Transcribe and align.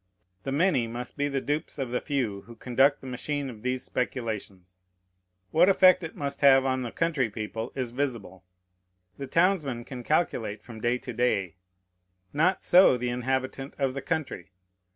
The 0.45 0.51
many 0.51 0.87
must 0.87 1.15
be 1.15 1.27
the 1.27 1.41
dupes 1.41 1.77
of 1.77 1.91
the 1.91 2.01
few 2.01 2.41
who 2.47 2.55
conduct 2.55 3.01
the 3.01 3.05
machine 3.05 3.51
of 3.51 3.61
these 3.61 3.83
speculations. 3.83 4.81
What 5.51 5.69
effect 5.69 6.01
it 6.01 6.15
must 6.15 6.41
have 6.41 6.65
on 6.65 6.81
the 6.81 6.89
country 6.91 7.29
people 7.29 7.71
is 7.75 7.91
visible. 7.91 8.43
The 9.19 9.27
townsman 9.27 9.85
can 9.85 10.01
calculate 10.03 10.63
from 10.63 10.81
day 10.81 10.97
to 10.97 11.13
day; 11.13 11.57
not 12.33 12.63
so 12.63 12.97
the 12.97 13.09
inhabitant 13.09 13.75
of 13.77 13.93
the 13.93 14.01
country. 14.01 14.49